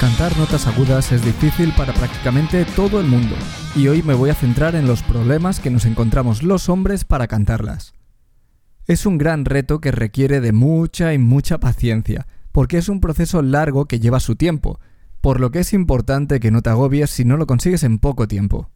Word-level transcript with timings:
Cantar 0.00 0.36
notas 0.36 0.66
agudas 0.66 1.12
es 1.12 1.24
difícil 1.24 1.72
para 1.76 1.94
prácticamente 1.94 2.64
todo 2.76 3.00
el 3.00 3.06
mundo, 3.06 3.36
y 3.76 3.88
hoy 3.88 4.02
me 4.02 4.14
voy 4.14 4.28
a 4.28 4.34
centrar 4.34 4.74
en 4.74 4.86
los 4.86 5.02
problemas 5.02 5.60
que 5.60 5.70
nos 5.70 5.86
encontramos 5.86 6.42
los 6.42 6.68
hombres 6.68 7.04
para 7.04 7.28
cantarlas. 7.28 7.94
Es 8.86 9.06
un 9.06 9.18
gran 9.18 9.44
reto 9.44 9.80
que 9.80 9.92
requiere 9.92 10.40
de 10.40 10.52
mucha 10.52 11.14
y 11.14 11.18
mucha 11.18 11.58
paciencia, 11.58 12.26
porque 12.52 12.76
es 12.76 12.88
un 12.88 13.00
proceso 13.00 13.40
largo 13.40 13.86
que 13.86 14.00
lleva 14.00 14.20
su 14.20 14.34
tiempo, 14.34 14.80
por 15.20 15.40
lo 15.40 15.50
que 15.50 15.60
es 15.60 15.72
importante 15.72 16.40
que 16.40 16.50
no 16.50 16.60
te 16.60 16.70
agobies 16.70 17.08
si 17.10 17.24
no 17.24 17.36
lo 17.36 17.46
consigues 17.46 17.82
en 17.84 17.98
poco 17.98 18.28
tiempo. 18.28 18.70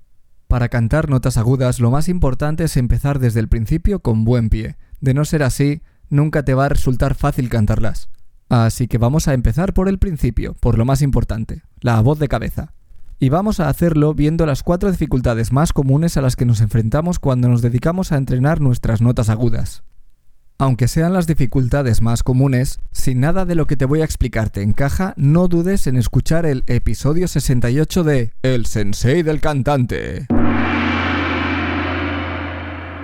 Para 0.47 0.69
cantar 0.69 1.11
notas 1.11 1.37
agudas 1.37 1.79
lo 1.81 1.91
más 1.91 2.09
importante 2.09 2.65
es 2.65 2.77
empezar 2.77 3.19
desde 3.19 3.41
el 3.41 3.49
principio 3.49 4.01
con 4.01 4.25
buen 4.25 4.49
pie, 4.49 4.77
de 5.01 5.15
no 5.15 5.25
ser 5.25 5.43
así, 5.43 5.83
nunca 6.09 6.45
te 6.45 6.55
va 6.55 6.67
a 6.67 6.71
resultar 6.71 7.15
fácil 7.15 7.51
cantarlas. 7.51 8.09
Así 8.49 8.89
que 8.89 8.99
vamos 8.99 9.29
a 9.29 9.35
empezar 9.35 9.75
por 9.75 9.89
el 9.89 9.99
principio, 9.99 10.55
por 10.55 10.79
lo 10.79 10.85
más 10.85 11.03
importante, 11.03 11.63
la 11.81 12.01
voz 12.01 12.19
de 12.19 12.29
cabeza. 12.29 12.73
Y 13.21 13.29
vamos 13.29 13.61
a 13.61 13.69
hacerlo 13.69 14.15
viendo 14.15 14.47
las 14.47 14.63
cuatro 14.63 14.91
dificultades 14.91 15.53
más 15.53 15.73
comunes 15.73 16.17
a 16.17 16.23
las 16.23 16.37
que 16.37 16.47
nos 16.47 16.61
enfrentamos 16.61 17.19
cuando 17.19 17.49
nos 17.49 17.63
dedicamos 17.63 18.13
a 18.13 18.17
entrenar 18.17 18.61
nuestras 18.61 19.03
notas 19.03 19.29
agudas. 19.29 19.83
Aunque 20.57 20.89
sean 20.89 21.13
las 21.13 21.27
dificultades 21.27 22.01
más 22.01 22.23
comunes, 22.23 22.81
si 22.91 23.15
nada 23.15 23.45
de 23.45 23.55
lo 23.55 23.67
que 23.67 23.77
te 23.77 23.85
voy 23.85 24.01
a 24.01 24.05
explicar 24.05 24.51
te 24.51 24.63
encaja, 24.63 25.15
no 25.17 25.47
dudes 25.47 25.87
en 25.87 25.97
escuchar 25.97 26.47
el 26.47 26.65
episodio 26.67 27.29
68 27.29 28.03
de 28.03 28.33
El 28.43 28.67
Sensei 28.67 29.23
del 29.23 29.41
Cantante. 29.41 30.27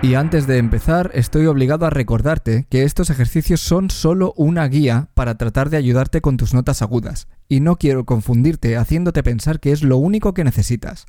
Y 0.05 0.17
antes 0.17 0.47
de 0.47 0.59
empezar, 0.59 1.11
estoy 1.15 1.47
obligado 1.47 1.87
a 1.87 1.91
recordarte 1.91 2.67
que 2.69 2.83
estos 2.83 3.09
ejercicios 3.09 3.63
son 3.63 3.89
solo 3.89 4.35
una 4.37 4.69
guía 4.69 5.09
para 5.15 5.39
tratar 5.39 5.71
de 5.71 5.79
ayudarte 5.79 6.21
con 6.21 6.37
tus 6.37 6.53
notas 6.53 6.83
agudas, 6.83 7.27
y 7.49 7.61
no 7.61 7.77
quiero 7.77 8.05
confundirte 8.05 8.77
haciéndote 8.77 9.23
pensar 9.23 9.61
que 9.61 9.73
es 9.73 9.83
lo 9.83 9.97
único 9.97 10.35
que 10.35 10.45
necesitas. 10.45 11.07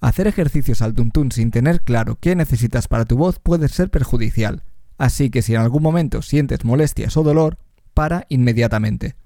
Hacer 0.00 0.26
ejercicios 0.26 0.80
al 0.80 0.94
tuntún 0.94 1.32
sin 1.32 1.50
tener 1.50 1.82
claro 1.82 2.16
qué 2.18 2.34
necesitas 2.34 2.88
para 2.88 3.04
tu 3.04 3.18
voz 3.18 3.38
puede 3.38 3.68
ser 3.68 3.90
perjudicial, 3.90 4.62
así 4.96 5.28
que 5.28 5.42
si 5.42 5.54
en 5.54 5.60
algún 5.60 5.82
momento 5.82 6.22
sientes 6.22 6.64
molestias 6.64 7.18
o 7.18 7.22
dolor, 7.22 7.58
para 7.92 8.24
inmediatamente. 8.30 9.16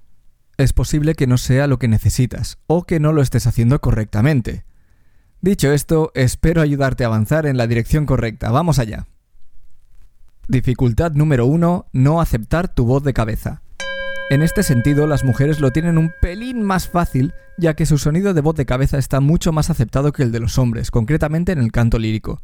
Es 0.56 0.72
posible 0.72 1.14
que 1.14 1.28
no 1.28 1.38
sea 1.38 1.68
lo 1.68 1.78
que 1.78 1.86
necesitas, 1.86 2.58
o 2.66 2.82
que 2.82 2.98
no 2.98 3.12
lo 3.12 3.22
estés 3.22 3.46
haciendo 3.46 3.80
correctamente. 3.80 4.64
Dicho 5.44 5.70
esto, 5.72 6.10
espero 6.14 6.62
ayudarte 6.62 7.04
a 7.04 7.08
avanzar 7.08 7.44
en 7.44 7.58
la 7.58 7.66
dirección 7.66 8.06
correcta. 8.06 8.50
Vamos 8.50 8.78
allá. 8.78 9.08
Dificultad 10.48 11.12
número 11.12 11.44
1. 11.44 11.88
No 11.92 12.22
aceptar 12.22 12.74
tu 12.74 12.86
voz 12.86 13.02
de 13.02 13.12
cabeza. 13.12 13.60
En 14.30 14.40
este 14.40 14.62
sentido, 14.62 15.06
las 15.06 15.22
mujeres 15.22 15.60
lo 15.60 15.70
tienen 15.70 15.98
un 15.98 16.12
pelín 16.22 16.62
más 16.62 16.88
fácil, 16.88 17.34
ya 17.58 17.74
que 17.74 17.84
su 17.84 17.98
sonido 17.98 18.32
de 18.32 18.40
voz 18.40 18.54
de 18.54 18.64
cabeza 18.64 18.96
está 18.96 19.20
mucho 19.20 19.52
más 19.52 19.68
aceptado 19.68 20.12
que 20.12 20.22
el 20.22 20.32
de 20.32 20.40
los 20.40 20.56
hombres, 20.56 20.90
concretamente 20.90 21.52
en 21.52 21.58
el 21.58 21.72
canto 21.72 21.98
lírico. 21.98 22.40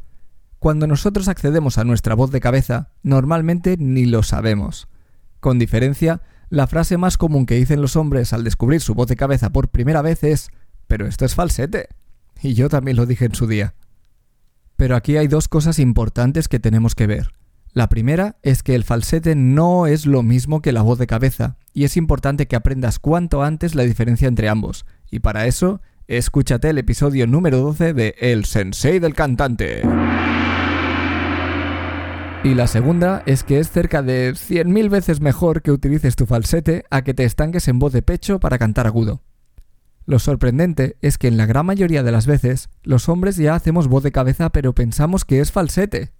Cuando 0.59 0.85
nosotros 0.85 1.27
accedemos 1.27 1.79
a 1.79 1.83
nuestra 1.83 2.13
voz 2.13 2.29
de 2.29 2.39
cabeza, 2.39 2.91
normalmente 3.01 3.77
ni 3.79 4.05
lo 4.05 4.21
sabemos. 4.21 4.87
Con 5.39 5.57
diferencia, 5.57 6.21
la 6.51 6.67
frase 6.67 6.97
más 6.97 7.17
común 7.17 7.47
que 7.47 7.55
dicen 7.55 7.81
los 7.81 7.95
hombres 7.95 8.31
al 8.31 8.43
descubrir 8.43 8.79
su 8.79 8.93
voz 8.93 9.07
de 9.07 9.15
cabeza 9.15 9.49
por 9.49 9.69
primera 9.69 10.03
vez 10.03 10.23
es, 10.23 10.51
pero 10.85 11.07
esto 11.07 11.25
es 11.25 11.33
falsete. 11.33 11.89
Y 12.41 12.53
yo 12.53 12.69
también 12.69 12.97
lo 12.97 13.05
dije 13.05 13.25
en 13.25 13.35
su 13.35 13.47
día. 13.47 13.75
Pero 14.75 14.95
aquí 14.95 15.17
hay 15.17 15.27
dos 15.27 15.47
cosas 15.47 15.77
importantes 15.79 16.47
que 16.47 16.59
tenemos 16.59 16.95
que 16.95 17.07
ver. 17.07 17.33
La 17.73 17.87
primera 17.87 18.37
es 18.41 18.63
que 18.63 18.75
el 18.75 18.83
falsete 18.83 19.35
no 19.35 19.87
es 19.87 20.05
lo 20.05 20.23
mismo 20.23 20.61
que 20.61 20.73
la 20.73 20.81
voz 20.81 20.99
de 20.99 21.07
cabeza, 21.07 21.57
y 21.73 21.85
es 21.85 21.95
importante 21.95 22.47
que 22.47 22.57
aprendas 22.57 22.99
cuanto 22.99 23.43
antes 23.43 23.75
la 23.75 23.83
diferencia 23.83 24.27
entre 24.27 24.49
ambos. 24.49 24.85
Y 25.09 25.19
para 25.19 25.45
eso, 25.45 25.81
escúchate 26.07 26.69
el 26.69 26.79
episodio 26.79 27.27
número 27.27 27.59
12 27.59 27.93
de 27.93 28.15
El 28.19 28.43
Sensei 28.43 28.99
del 28.99 29.13
Cantante. 29.13 29.83
Y 32.43 32.55
la 32.55 32.67
segunda 32.67 33.23
es 33.25 33.43
que 33.43 33.59
es 33.59 33.69
cerca 33.69 34.01
de 34.01 34.31
100.000 34.31 34.89
veces 34.89 35.21
mejor 35.21 35.61
que 35.61 35.71
utilices 35.71 36.15
tu 36.15 36.25
falsete 36.25 36.83
a 36.89 37.03
que 37.03 37.13
te 37.13 37.23
estanques 37.23 37.67
en 37.67 37.79
voz 37.79 37.93
de 37.93 38.01
pecho 38.01 38.39
para 38.39 38.57
cantar 38.57 38.87
agudo. 38.87 39.21
Lo 40.05 40.19
sorprendente 40.19 40.97
es 41.01 41.17
que 41.17 41.27
en 41.27 41.37
la 41.37 41.45
gran 41.45 41.65
mayoría 41.65 42.03
de 42.03 42.11
las 42.11 42.25
veces 42.25 42.69
los 42.83 43.07
hombres 43.09 43.37
ya 43.37 43.55
hacemos 43.55 43.87
voz 43.87 44.03
de 44.03 44.11
cabeza 44.11 44.49
pero 44.49 44.73
pensamos 44.73 45.25
que 45.25 45.39
es 45.39 45.51
falsete. 45.51 46.11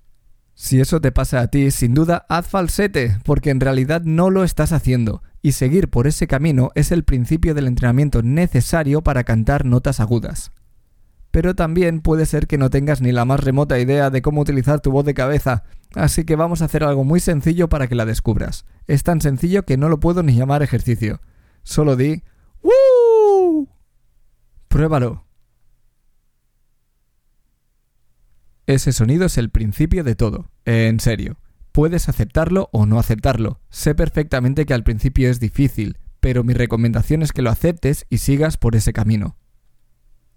Si 0.53 0.79
eso 0.79 1.01
te 1.01 1.11
pasa 1.11 1.41
a 1.41 1.47
ti, 1.47 1.71
sin 1.71 1.93
duda 1.93 2.25
haz 2.29 2.47
falsete, 2.47 3.17
porque 3.23 3.49
en 3.49 3.59
realidad 3.59 4.03
no 4.03 4.29
lo 4.29 4.43
estás 4.43 4.73
haciendo, 4.73 5.23
y 5.41 5.53
seguir 5.53 5.89
por 5.89 6.07
ese 6.07 6.27
camino 6.27 6.71
es 6.75 6.91
el 6.91 7.03
principio 7.03 7.55
del 7.55 7.67
entrenamiento 7.67 8.21
necesario 8.21 9.01
para 9.01 9.23
cantar 9.23 9.65
notas 9.65 9.99
agudas. 9.99 10.51
Pero 11.31 11.55
también 11.55 12.01
puede 12.01 12.25
ser 12.25 12.45
que 12.45 12.57
no 12.57 12.69
tengas 12.69 13.01
ni 13.01 13.11
la 13.11 13.25
más 13.25 13.39
remota 13.39 13.79
idea 13.79 14.09
de 14.09 14.21
cómo 14.21 14.41
utilizar 14.41 14.81
tu 14.81 14.91
voz 14.91 15.05
de 15.05 15.13
cabeza, 15.13 15.63
así 15.95 16.25
que 16.25 16.35
vamos 16.35 16.61
a 16.61 16.65
hacer 16.65 16.83
algo 16.83 17.05
muy 17.05 17.21
sencillo 17.21 17.69
para 17.69 17.87
que 17.87 17.95
la 17.95 18.05
descubras. 18.05 18.65
Es 18.85 19.03
tan 19.03 19.21
sencillo 19.21 19.63
que 19.63 19.77
no 19.77 19.87
lo 19.87 19.99
puedo 19.99 20.21
ni 20.21 20.35
llamar 20.35 20.61
ejercicio. 20.61 21.21
Solo 21.63 21.95
di 21.95 22.23
¡Woo! 22.61 22.90
Pruébalo. 24.71 25.25
Ese 28.67 28.93
sonido 28.93 29.25
es 29.25 29.37
el 29.37 29.49
principio 29.49 30.05
de 30.05 30.15
todo, 30.15 30.49
en 30.63 31.01
serio. 31.01 31.41
Puedes 31.73 32.07
aceptarlo 32.07 32.69
o 32.71 32.85
no 32.85 32.97
aceptarlo. 32.97 33.59
Sé 33.69 33.95
perfectamente 33.95 34.65
que 34.65 34.73
al 34.73 34.85
principio 34.85 35.29
es 35.29 35.41
difícil, 35.41 35.97
pero 36.21 36.45
mi 36.45 36.53
recomendación 36.53 37.21
es 37.21 37.33
que 37.33 37.41
lo 37.41 37.49
aceptes 37.49 38.05
y 38.09 38.19
sigas 38.19 38.55
por 38.55 38.77
ese 38.77 38.93
camino. 38.93 39.35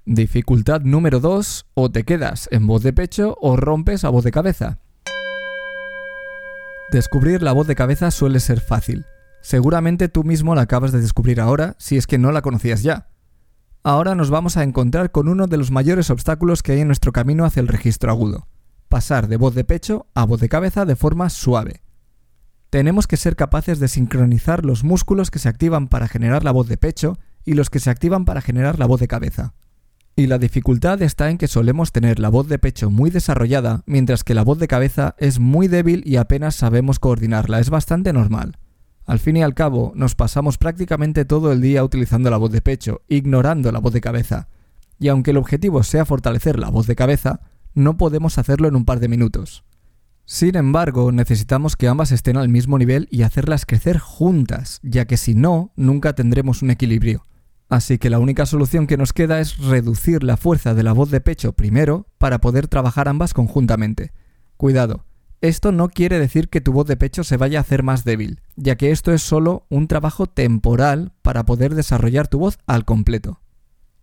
Dificultad 0.04 0.80
número 0.80 1.20
2, 1.20 1.66
o 1.74 1.92
te 1.92 2.02
quedas 2.02 2.48
en 2.50 2.66
voz 2.66 2.82
de 2.82 2.92
pecho 2.92 3.38
o 3.40 3.56
rompes 3.56 4.02
a 4.02 4.08
voz 4.08 4.24
de 4.24 4.32
cabeza. 4.32 4.80
Descubrir 6.90 7.40
la 7.40 7.52
voz 7.52 7.68
de 7.68 7.76
cabeza 7.76 8.10
suele 8.10 8.40
ser 8.40 8.58
fácil. 8.58 9.06
Seguramente 9.42 10.08
tú 10.08 10.24
mismo 10.24 10.56
la 10.56 10.62
acabas 10.62 10.90
de 10.90 11.00
descubrir 11.00 11.40
ahora 11.40 11.76
si 11.78 11.96
es 11.96 12.08
que 12.08 12.18
no 12.18 12.32
la 12.32 12.42
conocías 12.42 12.82
ya. 12.82 13.13
Ahora 13.86 14.14
nos 14.14 14.30
vamos 14.30 14.56
a 14.56 14.62
encontrar 14.62 15.10
con 15.10 15.28
uno 15.28 15.46
de 15.46 15.58
los 15.58 15.70
mayores 15.70 16.08
obstáculos 16.08 16.62
que 16.62 16.72
hay 16.72 16.80
en 16.80 16.86
nuestro 16.86 17.12
camino 17.12 17.44
hacia 17.44 17.60
el 17.60 17.68
registro 17.68 18.10
agudo. 18.10 18.48
Pasar 18.88 19.28
de 19.28 19.36
voz 19.36 19.54
de 19.54 19.64
pecho 19.64 20.06
a 20.14 20.24
voz 20.24 20.40
de 20.40 20.48
cabeza 20.48 20.86
de 20.86 20.96
forma 20.96 21.28
suave. 21.28 21.82
Tenemos 22.70 23.06
que 23.06 23.18
ser 23.18 23.36
capaces 23.36 23.80
de 23.80 23.88
sincronizar 23.88 24.64
los 24.64 24.84
músculos 24.84 25.30
que 25.30 25.38
se 25.38 25.50
activan 25.50 25.88
para 25.88 26.08
generar 26.08 26.44
la 26.44 26.50
voz 26.50 26.66
de 26.66 26.78
pecho 26.78 27.18
y 27.44 27.52
los 27.52 27.68
que 27.68 27.78
se 27.78 27.90
activan 27.90 28.24
para 28.24 28.40
generar 28.40 28.78
la 28.78 28.86
voz 28.86 29.00
de 29.00 29.08
cabeza. 29.08 29.52
Y 30.16 30.28
la 30.28 30.38
dificultad 30.38 31.02
está 31.02 31.28
en 31.28 31.36
que 31.36 31.46
solemos 31.46 31.92
tener 31.92 32.20
la 32.20 32.30
voz 32.30 32.48
de 32.48 32.58
pecho 32.58 32.90
muy 32.90 33.10
desarrollada, 33.10 33.82
mientras 33.84 34.24
que 34.24 34.32
la 34.32 34.44
voz 34.44 34.58
de 34.58 34.68
cabeza 34.68 35.14
es 35.18 35.40
muy 35.40 35.68
débil 35.68 36.02
y 36.06 36.16
apenas 36.16 36.54
sabemos 36.54 36.98
coordinarla. 36.98 37.60
Es 37.60 37.68
bastante 37.68 38.14
normal. 38.14 38.56
Al 39.06 39.18
fin 39.18 39.36
y 39.36 39.42
al 39.42 39.54
cabo, 39.54 39.92
nos 39.94 40.14
pasamos 40.14 40.56
prácticamente 40.56 41.24
todo 41.24 41.52
el 41.52 41.60
día 41.60 41.84
utilizando 41.84 42.30
la 42.30 42.38
voz 42.38 42.50
de 42.50 42.62
pecho, 42.62 43.02
ignorando 43.08 43.70
la 43.70 43.80
voz 43.80 43.92
de 43.92 44.00
cabeza. 44.00 44.48
Y 44.98 45.08
aunque 45.08 45.32
el 45.32 45.36
objetivo 45.36 45.82
sea 45.82 46.06
fortalecer 46.06 46.58
la 46.58 46.70
voz 46.70 46.86
de 46.86 46.96
cabeza, 46.96 47.40
no 47.74 47.96
podemos 47.96 48.38
hacerlo 48.38 48.68
en 48.68 48.76
un 48.76 48.84
par 48.84 49.00
de 49.00 49.08
minutos. 49.08 49.64
Sin 50.24 50.56
embargo, 50.56 51.12
necesitamos 51.12 51.76
que 51.76 51.86
ambas 51.86 52.10
estén 52.10 52.38
al 52.38 52.48
mismo 52.48 52.78
nivel 52.78 53.08
y 53.10 53.22
hacerlas 53.22 53.66
crecer 53.66 53.98
juntas, 53.98 54.80
ya 54.82 55.04
que 55.04 55.18
si 55.18 55.34
no, 55.34 55.72
nunca 55.76 56.14
tendremos 56.14 56.62
un 56.62 56.70
equilibrio. 56.70 57.26
Así 57.68 57.98
que 57.98 58.08
la 58.08 58.18
única 58.18 58.46
solución 58.46 58.86
que 58.86 58.96
nos 58.96 59.12
queda 59.12 59.40
es 59.40 59.58
reducir 59.58 60.22
la 60.22 60.38
fuerza 60.38 60.72
de 60.72 60.82
la 60.82 60.92
voz 60.92 61.10
de 61.10 61.20
pecho 61.20 61.52
primero 61.52 62.06
para 62.16 62.40
poder 62.40 62.68
trabajar 62.68 63.08
ambas 63.08 63.34
conjuntamente. 63.34 64.12
Cuidado, 64.56 65.04
esto 65.48 65.72
no 65.72 65.90
quiere 65.90 66.18
decir 66.18 66.48
que 66.48 66.62
tu 66.62 66.72
voz 66.72 66.86
de 66.86 66.96
pecho 66.96 67.22
se 67.22 67.36
vaya 67.36 67.58
a 67.58 67.60
hacer 67.60 67.82
más 67.82 68.04
débil, 68.04 68.40
ya 68.56 68.76
que 68.76 68.90
esto 68.90 69.12
es 69.12 69.20
solo 69.20 69.66
un 69.68 69.88
trabajo 69.88 70.26
temporal 70.26 71.12
para 71.20 71.44
poder 71.44 71.74
desarrollar 71.74 72.28
tu 72.28 72.38
voz 72.38 72.58
al 72.66 72.86
completo. 72.86 73.40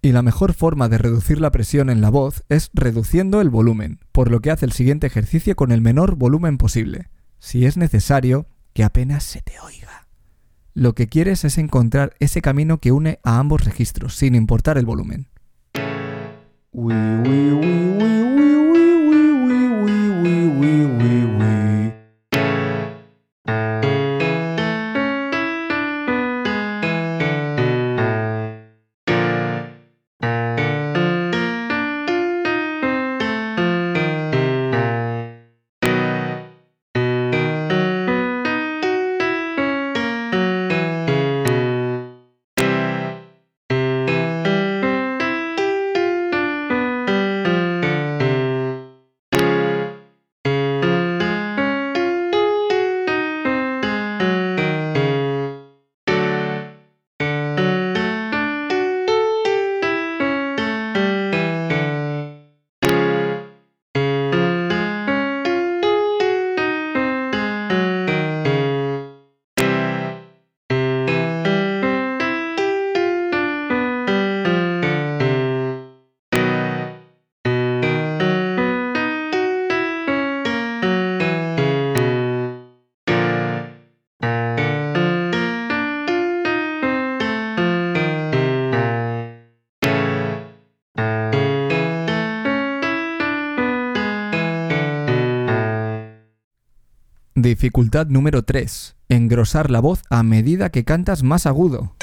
Y 0.03 0.11
la 0.11 0.21
mejor 0.21 0.53
forma 0.53 0.87
de 0.87 0.99
reducir 0.99 1.41
la 1.41 1.51
presión 1.51 1.89
en 1.89 1.99
la 1.99 2.11
voz 2.11 2.43
es 2.49 2.69
reduciendo 2.73 3.41
el 3.41 3.49
volumen, 3.49 3.99
por 4.11 4.29
lo 4.29 4.39
que 4.39 4.51
hace 4.51 4.65
el 4.65 4.71
siguiente 4.71 5.07
ejercicio 5.07 5.55
con 5.55 5.71
el 5.71 5.81
menor 5.81 6.15
volumen 6.15 6.59
posible. 6.59 7.09
Si 7.39 7.65
es 7.65 7.75
necesario, 7.75 8.45
que 8.73 8.83
apenas 8.83 9.23
se 9.23 9.41
te 9.41 9.59
oiga. 9.59 10.07
Lo 10.75 10.93
que 10.93 11.07
quieres 11.07 11.43
es 11.43 11.57
encontrar 11.57 12.13
ese 12.19 12.43
camino 12.43 12.77
que 12.77 12.91
une 12.91 13.19
a 13.23 13.39
ambos 13.39 13.65
registros, 13.65 14.15
sin 14.15 14.35
importar 14.35 14.77
el 14.77 14.85
volumen. 14.85 15.27
Dificultad 97.41 98.05
número 98.05 98.43
3. 98.43 98.97
Engrosar 99.09 99.71
la 99.71 99.79
voz 99.79 100.03
a 100.11 100.21
medida 100.21 100.69
que 100.69 100.83
cantas 100.83 101.23
más 101.23 101.47
agudo. 101.47 101.95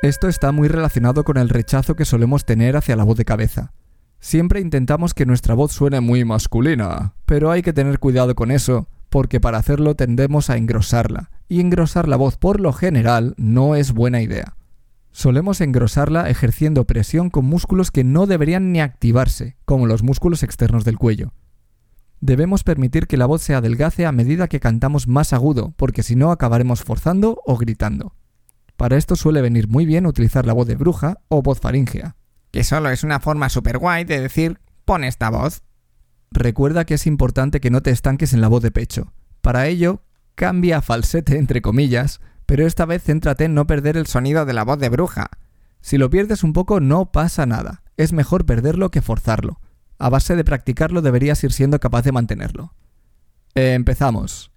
Esto 0.00 0.28
está 0.28 0.52
muy 0.52 0.68
relacionado 0.68 1.22
con 1.24 1.36
el 1.36 1.50
rechazo 1.50 1.94
que 1.94 2.06
solemos 2.06 2.46
tener 2.46 2.78
hacia 2.78 2.96
la 2.96 3.04
voz 3.04 3.18
de 3.18 3.26
cabeza. 3.26 3.74
Siempre 4.20 4.60
intentamos 4.60 5.12
que 5.12 5.26
nuestra 5.26 5.52
voz 5.52 5.72
suene 5.72 6.00
muy 6.00 6.24
masculina, 6.24 7.12
pero 7.26 7.50
hay 7.50 7.60
que 7.60 7.74
tener 7.74 7.98
cuidado 7.98 8.34
con 8.34 8.50
eso, 8.50 8.88
porque 9.10 9.38
para 9.38 9.58
hacerlo 9.58 9.96
tendemos 9.96 10.48
a 10.48 10.56
engrosarla, 10.56 11.30
y 11.46 11.60
engrosar 11.60 12.08
la 12.08 12.16
voz 12.16 12.38
por 12.38 12.58
lo 12.58 12.72
general 12.72 13.34
no 13.36 13.76
es 13.76 13.92
buena 13.92 14.22
idea. 14.22 14.56
Solemos 15.10 15.60
engrosarla 15.60 16.30
ejerciendo 16.30 16.86
presión 16.86 17.28
con 17.28 17.44
músculos 17.44 17.90
que 17.90 18.02
no 18.02 18.24
deberían 18.24 18.72
ni 18.72 18.80
activarse, 18.80 19.56
como 19.66 19.86
los 19.86 20.02
músculos 20.02 20.42
externos 20.42 20.86
del 20.86 20.96
cuello. 20.96 21.32
Debemos 22.22 22.62
permitir 22.62 23.08
que 23.08 23.16
la 23.16 23.26
voz 23.26 23.42
se 23.42 23.52
adelgace 23.52 24.06
a 24.06 24.12
medida 24.12 24.46
que 24.46 24.60
cantamos 24.60 25.08
más 25.08 25.32
agudo, 25.32 25.74
porque 25.76 26.04
si 26.04 26.14
no 26.14 26.30
acabaremos 26.30 26.84
forzando 26.84 27.42
o 27.44 27.56
gritando. 27.56 28.14
Para 28.76 28.96
esto 28.96 29.16
suele 29.16 29.42
venir 29.42 29.66
muy 29.66 29.86
bien 29.86 30.06
utilizar 30.06 30.46
la 30.46 30.52
voz 30.52 30.68
de 30.68 30.76
bruja 30.76 31.18
o 31.26 31.42
voz 31.42 31.58
faríngea. 31.58 32.14
Que 32.52 32.62
solo 32.62 32.90
es 32.90 33.02
una 33.02 33.18
forma 33.18 33.48
super 33.48 33.78
guay 33.78 34.04
de 34.04 34.20
decir, 34.20 34.60
pon 34.84 35.02
esta 35.02 35.30
voz. 35.30 35.64
Recuerda 36.30 36.84
que 36.84 36.94
es 36.94 37.08
importante 37.08 37.60
que 37.60 37.70
no 37.70 37.82
te 37.82 37.90
estanques 37.90 38.32
en 38.32 38.40
la 38.40 38.46
voz 38.46 38.62
de 38.62 38.70
pecho. 38.70 39.12
Para 39.40 39.66
ello, 39.66 40.04
cambia 40.36 40.76
a 40.76 40.82
falsete 40.82 41.38
entre 41.38 41.60
comillas, 41.60 42.20
pero 42.46 42.64
esta 42.68 42.86
vez 42.86 43.02
céntrate 43.02 43.46
en 43.46 43.54
no 43.54 43.66
perder 43.66 43.96
el 43.96 44.06
sonido 44.06 44.44
de 44.44 44.52
la 44.52 44.62
voz 44.62 44.78
de 44.78 44.90
bruja. 44.90 45.28
Si 45.80 45.98
lo 45.98 46.08
pierdes 46.08 46.44
un 46.44 46.52
poco 46.52 46.78
no 46.78 47.10
pasa 47.10 47.46
nada, 47.46 47.82
es 47.96 48.12
mejor 48.12 48.46
perderlo 48.46 48.92
que 48.92 49.02
forzarlo. 49.02 49.58
A 50.02 50.08
base 50.08 50.34
de 50.34 50.42
practicarlo 50.42 51.00
deberías 51.00 51.44
ir 51.44 51.52
siendo 51.52 51.78
capaz 51.78 52.02
de 52.02 52.10
mantenerlo. 52.10 52.74
empezamos. 53.54 54.50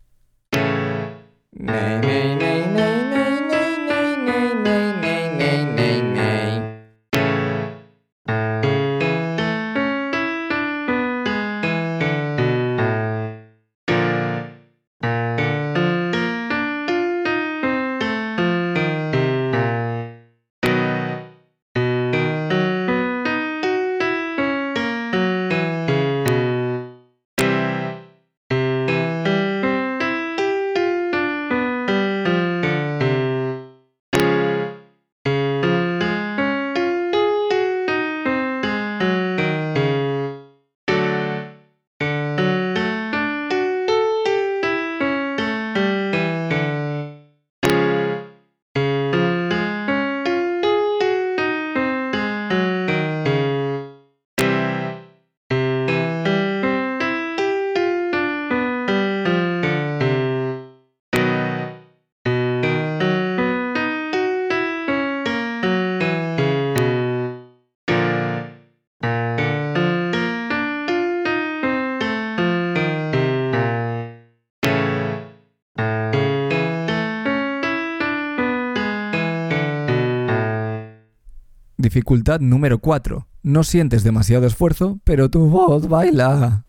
Dificultad 81.78 82.40
número 82.40 82.80
4. 82.80 83.28
No 83.44 83.64
sientes 83.66 84.04
demasiado 84.04 84.48
esfuerzo, 84.48 85.00
pero 85.04 85.30
tu 85.30 85.50
voz 85.50 85.90
baila. 85.90 86.64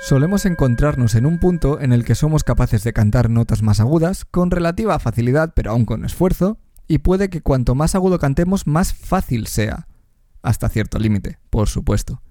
Solemos 0.00 0.46
encontrarnos 0.46 1.16
en 1.16 1.26
un 1.26 1.40
punto 1.40 1.80
en 1.80 1.92
el 1.92 2.04
que 2.04 2.14
somos 2.14 2.44
capaces 2.44 2.84
de 2.84 2.92
cantar 2.92 3.30
notas 3.30 3.62
más 3.62 3.80
agudas, 3.80 4.24
con 4.24 4.52
relativa 4.52 4.98
facilidad, 5.00 5.54
pero 5.56 5.72
aún 5.72 5.84
con 5.84 6.04
esfuerzo, 6.04 6.58
y 6.86 6.98
puede 6.98 7.30
que 7.30 7.40
cuanto 7.40 7.74
más 7.74 7.96
agudo 7.96 8.20
cantemos, 8.20 8.68
más 8.68 8.94
fácil 8.94 9.48
sea. 9.48 9.88
Hasta 10.42 10.68
cierto 10.68 11.00
límite, 11.00 11.38
por 11.50 11.68
supuesto. 11.68 12.22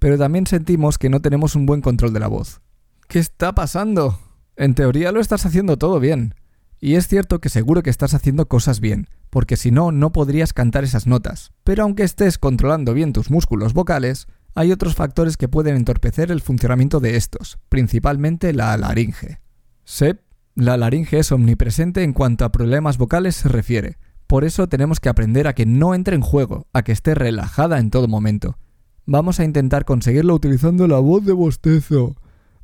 Pero 0.00 0.18
también 0.18 0.48
sentimos 0.48 0.98
que 0.98 1.10
no 1.10 1.20
tenemos 1.20 1.54
un 1.54 1.66
buen 1.66 1.80
control 1.80 2.12
de 2.12 2.20
la 2.20 2.28
voz. 2.28 2.60
¿Qué 3.08 3.20
está 3.20 3.54
pasando? 3.54 4.18
En 4.56 4.74
teoría 4.74 5.12
lo 5.12 5.20
estás 5.20 5.46
haciendo 5.46 5.76
todo 5.76 6.00
bien. 6.00 6.34
Y 6.80 6.94
es 6.94 7.08
cierto 7.08 7.40
que 7.40 7.48
seguro 7.48 7.82
que 7.82 7.90
estás 7.90 8.14
haciendo 8.14 8.48
cosas 8.48 8.80
bien, 8.80 9.08
porque 9.30 9.56
si 9.56 9.70
no, 9.70 9.92
no 9.92 10.12
podrías 10.12 10.52
cantar 10.52 10.84
esas 10.84 11.06
notas. 11.06 11.52
Pero 11.64 11.84
aunque 11.84 12.02
estés 12.02 12.38
controlando 12.38 12.94
bien 12.94 13.12
tus 13.12 13.30
músculos 13.30 13.72
vocales, 13.72 14.26
hay 14.54 14.72
otros 14.72 14.94
factores 14.94 15.36
que 15.36 15.48
pueden 15.48 15.76
entorpecer 15.76 16.30
el 16.30 16.40
funcionamiento 16.40 17.00
de 17.00 17.16
estos, 17.16 17.58
principalmente 17.68 18.52
la 18.52 18.76
laringe. 18.76 19.40
SEP, 19.84 20.20
la 20.54 20.76
laringe 20.76 21.18
es 21.18 21.32
omnipresente 21.32 22.02
en 22.02 22.14
cuanto 22.14 22.44
a 22.44 22.52
problemas 22.52 22.96
vocales 22.96 23.36
se 23.36 23.48
refiere. 23.48 23.98
Por 24.26 24.44
eso 24.44 24.68
tenemos 24.68 24.98
que 24.98 25.10
aprender 25.10 25.46
a 25.46 25.54
que 25.54 25.66
no 25.66 25.94
entre 25.94 26.16
en 26.16 26.22
juego, 26.22 26.66
a 26.72 26.82
que 26.82 26.92
esté 26.92 27.14
relajada 27.14 27.78
en 27.78 27.90
todo 27.90 28.08
momento. 28.08 28.58
Vamos 29.04 29.38
a 29.38 29.44
intentar 29.44 29.84
conseguirlo 29.84 30.34
utilizando 30.34 30.88
la 30.88 30.98
voz 30.98 31.24
de 31.24 31.32
bostezo, 31.32 32.16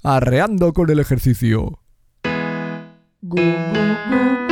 arreando 0.03 0.73
con 0.73 0.91
el 0.91 0.99
ejercicio. 0.99 1.82
Go, 3.29 3.37
go, 3.69 3.97
go. 4.09 4.52